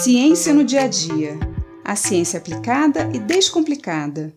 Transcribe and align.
Ciência 0.00 0.54
no 0.54 0.62
dia 0.62 0.82
a 0.82 0.86
dia. 0.86 1.36
A 1.84 1.96
ciência 1.96 2.38
aplicada 2.38 3.10
e 3.12 3.18
descomplicada. 3.18 4.32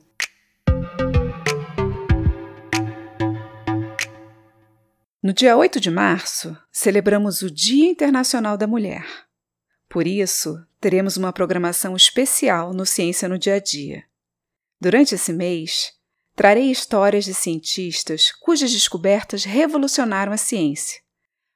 No 5.21 5.31
dia 5.31 5.55
8 5.55 5.79
de 5.79 5.91
março, 5.91 6.57
celebramos 6.71 7.43
o 7.43 7.51
Dia 7.51 7.87
Internacional 7.87 8.57
da 8.57 8.65
Mulher. 8.65 9.05
Por 9.87 10.07
isso, 10.07 10.57
teremos 10.79 11.15
uma 11.15 11.31
programação 11.31 11.95
especial 11.95 12.73
no 12.73 12.83
Ciência 12.83 13.29
no 13.29 13.37
Dia 13.37 13.57
a 13.57 13.59
Dia. 13.59 14.03
Durante 14.79 15.13
esse 15.13 15.31
mês, 15.31 15.93
trarei 16.35 16.71
histórias 16.71 17.23
de 17.23 17.35
cientistas 17.35 18.31
cujas 18.31 18.71
descobertas 18.71 19.43
revolucionaram 19.43 20.33
a 20.33 20.37
ciência, 20.37 20.99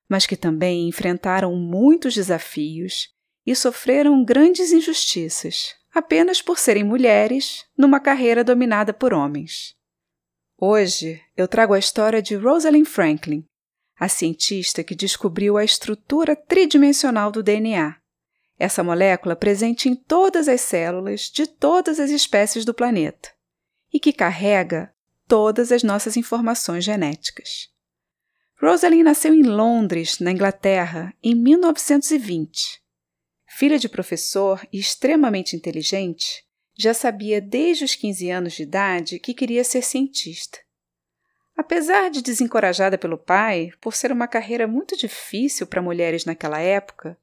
mas 0.07 0.27
que 0.27 0.37
também 0.37 0.87
enfrentaram 0.87 1.55
muitos 1.55 2.13
desafios 2.13 3.14
e 3.45 3.55
sofreram 3.55 4.23
grandes 4.23 4.71
injustiças 4.71 5.75
apenas 5.93 6.41
por 6.41 6.59
serem 6.59 6.83
mulheres 6.83 7.63
numa 7.77 8.01
carreira 8.01 8.43
dominada 8.43 8.93
por 8.93 9.13
homens. 9.13 9.75
Hoje 10.57 11.21
eu 11.37 11.47
trago 11.47 11.73
a 11.73 11.79
história 11.79 12.21
de 12.21 12.35
Rosalind 12.35 12.85
Franklin, 12.85 13.45
a 13.97 14.09
cientista 14.09 14.83
que 14.83 14.95
descobriu 14.95 15.57
a 15.57 15.63
estrutura 15.63 16.35
tridimensional 16.35 17.31
do 17.31 17.41
DNA, 17.41 17.95
essa 18.57 18.83
molécula 18.83 19.35
presente 19.35 19.87
em 19.87 19.95
todas 19.95 20.47
as 20.49 20.61
células 20.61 21.29
de 21.29 21.47
todas 21.47 21.99
as 21.99 22.09
espécies 22.09 22.65
do 22.65 22.73
planeta 22.73 23.29
e 23.93 23.99
que 23.99 24.11
carrega 24.11 24.93
todas 25.27 25.71
as 25.71 25.83
nossas 25.83 26.17
informações 26.17 26.83
genéticas. 26.83 27.69
Rosalind 28.61 29.03
nasceu 29.03 29.33
em 29.33 29.43
Londres, 29.43 30.19
na 30.19 30.31
Inglaterra, 30.31 31.13
em 31.21 31.35
1920 31.35 32.84
Filha 33.57 33.79
de 33.79 33.87
professor 33.87 34.67
e 34.69 34.77
extremamente 34.77 35.55
inteligente, 35.55 36.43
já 36.77 36.93
sabia 36.93 37.39
desde 37.39 37.85
os 37.85 37.95
15 37.95 38.29
anos 38.29 38.51
de 38.51 38.63
idade 38.63 39.17
que 39.17 39.33
queria 39.33 39.63
ser 39.63 39.81
cientista. 39.81 40.59
Apesar 41.55 42.09
de 42.09 42.21
desencorajada 42.21 42.97
pelo 42.97 43.17
pai, 43.17 43.71
por 43.79 43.95
ser 43.95 44.11
uma 44.11 44.27
carreira 44.27 44.67
muito 44.67 44.97
difícil 44.97 45.65
para 45.65 45.81
mulheres 45.81 46.25
naquela 46.25 46.59
época, 46.59 47.17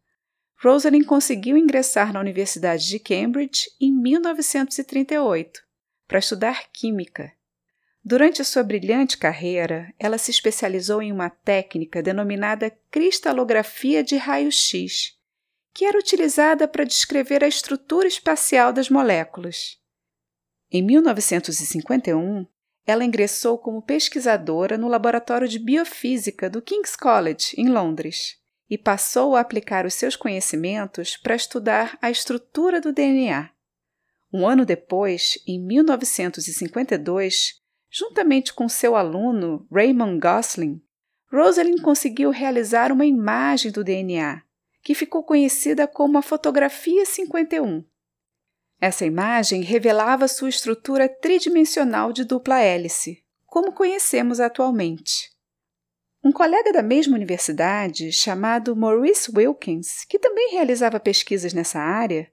Rosalind 0.62 1.04
conseguiu 1.04 1.54
ingressar 1.54 2.14
na 2.14 2.20
Universidade 2.20 2.88
de 2.88 2.98
Cambridge 2.98 3.66
em 3.78 3.92
1938 3.92 5.60
para 6.08 6.18
estudar 6.18 6.72
química. 6.72 7.30
Durante 8.02 8.42
sua 8.42 8.62
brilhante 8.62 9.18
carreira, 9.18 9.92
ela 9.98 10.16
se 10.16 10.30
especializou 10.30 11.02
em 11.02 11.12
uma 11.12 11.28
técnica 11.28 12.02
denominada 12.02 12.74
cristalografia 12.90 14.02
de 14.02 14.16
raio-x, 14.16 15.20
que 15.74 15.84
era 15.84 15.98
utilizada 15.98 16.68
para 16.68 16.84
descrever 16.84 17.42
a 17.42 17.48
estrutura 17.48 18.06
espacial 18.06 18.72
das 18.72 18.90
moléculas. 18.90 19.78
Em 20.70 20.82
1951, 20.82 22.46
ela 22.86 23.04
ingressou 23.04 23.58
como 23.58 23.82
pesquisadora 23.82 24.76
no 24.76 24.88
Laboratório 24.88 25.48
de 25.48 25.58
Biofísica 25.58 26.50
do 26.50 26.60
King's 26.60 26.96
College, 26.96 27.54
em 27.56 27.68
Londres, 27.68 28.36
e 28.68 28.76
passou 28.76 29.36
a 29.36 29.40
aplicar 29.40 29.86
os 29.86 29.94
seus 29.94 30.16
conhecimentos 30.16 31.16
para 31.16 31.36
estudar 31.36 31.96
a 32.02 32.10
estrutura 32.10 32.80
do 32.80 32.92
DNA. 32.92 33.50
Um 34.32 34.46
ano 34.46 34.64
depois, 34.64 35.38
em 35.46 35.60
1952, 35.60 37.60
juntamente 37.90 38.52
com 38.52 38.68
seu 38.68 38.96
aluno 38.96 39.66
Raymond 39.70 40.18
Gosling, 40.18 40.82
Rosalind 41.30 41.80
conseguiu 41.82 42.30
realizar 42.30 42.90
uma 42.90 43.06
imagem 43.06 43.70
do 43.70 43.84
DNA 43.84 44.42
que 44.82 44.94
ficou 44.94 45.22
conhecida 45.22 45.86
como 45.86 46.18
a 46.18 46.22
Fotografia 46.22 47.06
51. 47.06 47.84
Essa 48.80 49.06
imagem 49.06 49.62
revelava 49.62 50.26
sua 50.26 50.48
estrutura 50.48 51.08
tridimensional 51.08 52.12
de 52.12 52.24
dupla 52.24 52.60
hélice, 52.60 53.22
como 53.46 53.72
conhecemos 53.72 54.40
atualmente. 54.40 55.30
Um 56.24 56.32
colega 56.32 56.72
da 56.72 56.82
mesma 56.82 57.16
universidade, 57.16 58.12
chamado 58.12 58.74
Maurice 58.74 59.30
Wilkins, 59.34 60.04
que 60.04 60.18
também 60.18 60.50
realizava 60.52 60.98
pesquisas 60.98 61.52
nessa 61.52 61.78
área, 61.78 62.30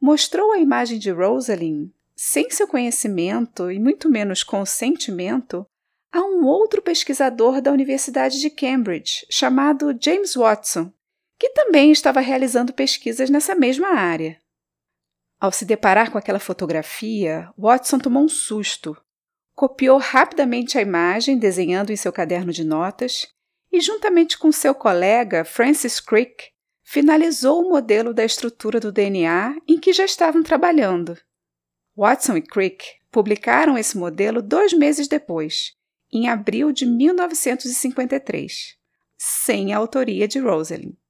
mostrou 0.00 0.52
a 0.52 0.58
imagem 0.58 0.98
de 0.98 1.10
Rosalind, 1.10 1.90
sem 2.16 2.50
seu 2.50 2.66
conhecimento 2.66 3.70
e 3.70 3.78
muito 3.78 4.08
menos 4.08 4.42
consentimento, 4.42 5.64
a 6.12 6.20
um 6.20 6.44
outro 6.44 6.82
pesquisador 6.82 7.60
da 7.60 7.72
Universidade 7.72 8.40
de 8.40 8.50
Cambridge, 8.50 9.26
chamado 9.30 9.96
James 10.00 10.34
Watson, 10.34 10.92
que 11.42 11.50
também 11.50 11.90
estava 11.90 12.20
realizando 12.20 12.72
pesquisas 12.72 13.28
nessa 13.28 13.52
mesma 13.52 13.88
área. 13.88 14.38
Ao 15.40 15.50
se 15.50 15.64
deparar 15.64 16.12
com 16.12 16.16
aquela 16.16 16.38
fotografia, 16.38 17.52
Watson 17.58 17.98
tomou 17.98 18.22
um 18.22 18.28
susto. 18.28 18.96
Copiou 19.52 19.98
rapidamente 19.98 20.78
a 20.78 20.80
imagem, 20.80 21.36
desenhando 21.36 21.90
em 21.90 21.96
seu 21.96 22.12
caderno 22.12 22.52
de 22.52 22.62
notas, 22.62 23.26
e, 23.72 23.80
juntamente 23.80 24.38
com 24.38 24.52
seu 24.52 24.72
colega 24.72 25.44
Francis 25.44 25.98
Crick, 25.98 26.44
finalizou 26.80 27.60
o 27.60 27.70
modelo 27.70 28.14
da 28.14 28.24
estrutura 28.24 28.78
do 28.78 28.92
DNA 28.92 29.56
em 29.66 29.80
que 29.80 29.92
já 29.92 30.04
estavam 30.04 30.44
trabalhando. 30.44 31.18
Watson 31.96 32.36
e 32.36 32.42
Crick 32.42 32.84
publicaram 33.10 33.76
esse 33.76 33.98
modelo 33.98 34.40
dois 34.40 34.72
meses 34.72 35.08
depois, 35.08 35.72
em 36.12 36.28
abril 36.28 36.70
de 36.70 36.86
1953, 36.86 38.76
sem 39.18 39.74
a 39.74 39.78
autoria 39.78 40.28
de 40.28 40.38
Rosalind. 40.38 41.01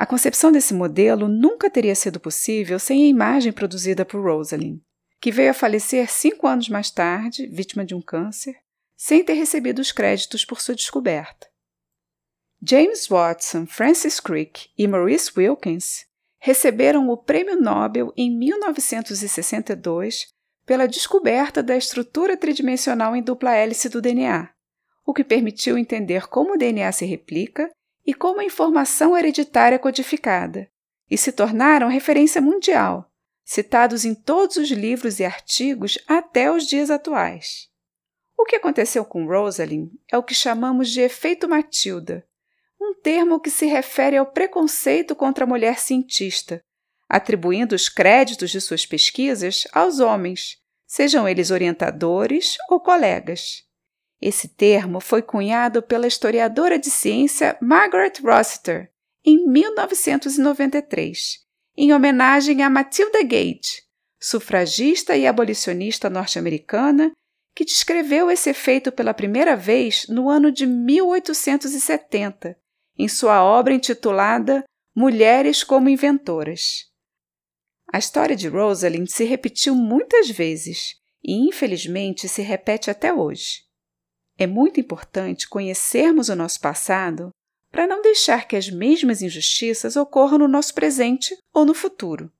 A 0.00 0.06
concepção 0.06 0.50
desse 0.50 0.72
modelo 0.72 1.28
nunca 1.28 1.68
teria 1.68 1.94
sido 1.94 2.18
possível 2.18 2.78
sem 2.78 3.02
a 3.02 3.06
imagem 3.06 3.52
produzida 3.52 4.02
por 4.02 4.24
Rosalind, 4.24 4.80
que 5.20 5.30
veio 5.30 5.50
a 5.50 5.54
falecer 5.54 6.10
cinco 6.10 6.46
anos 6.46 6.70
mais 6.70 6.90
tarde, 6.90 7.46
vítima 7.48 7.84
de 7.84 7.94
um 7.94 8.00
câncer, 8.00 8.56
sem 8.96 9.22
ter 9.22 9.34
recebido 9.34 9.78
os 9.78 9.92
créditos 9.92 10.42
por 10.42 10.58
sua 10.58 10.74
descoberta. 10.74 11.46
James 12.66 13.08
Watson, 13.08 13.66
Francis 13.66 14.18
Crick 14.20 14.70
e 14.78 14.88
Maurice 14.88 15.30
Wilkins 15.36 16.06
receberam 16.38 17.10
o 17.10 17.18
Prêmio 17.18 17.60
Nobel 17.60 18.10
em 18.16 18.34
1962 18.34 20.28
pela 20.64 20.88
descoberta 20.88 21.62
da 21.62 21.76
estrutura 21.76 22.38
tridimensional 22.38 23.14
em 23.14 23.22
dupla 23.22 23.54
hélice 23.54 23.90
do 23.90 24.00
DNA, 24.00 24.48
o 25.04 25.12
que 25.12 25.22
permitiu 25.22 25.76
entender 25.76 26.26
como 26.26 26.54
o 26.54 26.56
DNA 26.56 26.90
se 26.90 27.04
replica 27.04 27.70
e 28.06 28.14
como 28.14 28.40
a 28.40 28.44
informação 28.44 29.16
hereditária 29.16 29.78
codificada, 29.78 30.70
e 31.10 31.18
se 31.18 31.32
tornaram 31.32 31.88
referência 31.88 32.40
mundial, 32.40 33.10
citados 33.44 34.04
em 34.04 34.14
todos 34.14 34.56
os 34.56 34.70
livros 34.70 35.18
e 35.18 35.24
artigos 35.24 35.98
até 36.06 36.50
os 36.50 36.66
dias 36.66 36.90
atuais. 36.90 37.68
O 38.38 38.44
que 38.44 38.56
aconteceu 38.56 39.04
com 39.04 39.26
Rosalind 39.26 39.90
é 40.10 40.16
o 40.16 40.22
que 40.22 40.34
chamamos 40.34 40.90
de 40.90 41.00
efeito 41.00 41.48
Matilda, 41.48 42.26
um 42.80 42.94
termo 42.94 43.38
que 43.38 43.50
se 43.50 43.66
refere 43.66 44.16
ao 44.16 44.24
preconceito 44.24 45.14
contra 45.14 45.44
a 45.44 45.46
mulher 45.46 45.78
cientista, 45.78 46.62
atribuindo 47.08 47.74
os 47.74 47.88
créditos 47.88 48.50
de 48.50 48.60
suas 48.60 48.86
pesquisas 48.86 49.66
aos 49.72 50.00
homens, 50.00 50.58
sejam 50.86 51.28
eles 51.28 51.50
orientadores 51.50 52.56
ou 52.70 52.80
colegas. 52.80 53.64
Esse 54.20 54.48
termo 54.48 55.00
foi 55.00 55.22
cunhado 55.22 55.82
pela 55.82 56.06
historiadora 56.06 56.78
de 56.78 56.90
ciência 56.90 57.56
Margaret 57.60 58.12
Rossiter 58.22 58.92
em 59.24 59.46
1993, 59.46 61.38
em 61.76 61.92
homenagem 61.94 62.62
a 62.62 62.68
Matilda 62.68 63.22
Gage, 63.22 63.82
sufragista 64.20 65.16
e 65.16 65.26
abolicionista 65.26 66.10
norte-americana 66.10 67.12
que 67.54 67.64
descreveu 67.64 68.30
esse 68.30 68.50
efeito 68.50 68.92
pela 68.92 69.14
primeira 69.14 69.56
vez 69.56 70.06
no 70.08 70.28
ano 70.28 70.52
de 70.52 70.66
1870, 70.66 72.56
em 72.98 73.08
sua 73.08 73.42
obra 73.42 73.74
intitulada 73.74 74.64
Mulheres 74.94 75.64
como 75.64 75.88
Inventoras. 75.88 76.90
A 77.92 77.98
história 77.98 78.36
de 78.36 78.48
Rosalind 78.48 79.08
se 79.08 79.24
repetiu 79.24 79.74
muitas 79.74 80.30
vezes 80.30 80.96
e, 81.22 81.32
infelizmente, 81.48 82.28
se 82.28 82.42
repete 82.42 82.90
até 82.90 83.12
hoje. 83.12 83.69
É 84.40 84.46
muito 84.46 84.80
importante 84.80 85.46
conhecermos 85.46 86.30
o 86.30 86.34
nosso 86.34 86.58
passado 86.62 87.28
para 87.70 87.86
não 87.86 88.00
deixar 88.00 88.48
que 88.48 88.56
as 88.56 88.70
mesmas 88.70 89.20
injustiças 89.20 89.96
ocorram 89.96 90.38
no 90.38 90.48
nosso 90.48 90.72
presente 90.72 91.36
ou 91.52 91.66
no 91.66 91.74
futuro. 91.74 92.32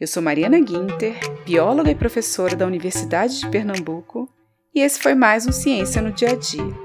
Eu 0.00 0.06
sou 0.06 0.22
Mariana 0.22 0.58
Guinter, 0.58 1.14
bióloga 1.44 1.90
e 1.90 1.94
professora 1.94 2.56
da 2.56 2.66
Universidade 2.66 3.38
de 3.38 3.50
Pernambuco, 3.50 4.32
e 4.74 4.80
esse 4.80 4.98
foi 4.98 5.14
mais 5.14 5.46
um 5.46 5.52
Ciência 5.52 6.00
no 6.00 6.10
Dia 6.10 6.30
a 6.30 6.36
Dia. 6.36 6.83